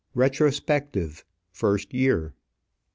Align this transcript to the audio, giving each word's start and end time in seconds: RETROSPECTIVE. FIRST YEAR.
RETROSPECTIVE. 0.15 1.23
FIRST 1.51 1.93
YEAR. 1.93 2.33